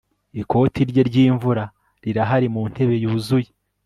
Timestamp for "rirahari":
2.03-2.47